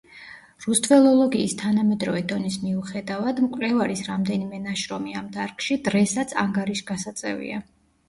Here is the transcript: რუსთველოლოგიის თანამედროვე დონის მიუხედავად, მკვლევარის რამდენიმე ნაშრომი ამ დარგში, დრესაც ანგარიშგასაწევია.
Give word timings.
რუსთველოლოგიის 0.63 1.53
თანამედროვე 1.59 2.23
დონის 2.33 2.57
მიუხედავად, 2.65 3.43
მკვლევარის 3.49 4.03
რამდენიმე 4.09 4.65
ნაშრომი 4.67 5.17
ამ 5.23 5.31
დარგში, 5.39 5.81
დრესაც 5.93 6.39
ანგარიშგასაწევია. 6.49 7.67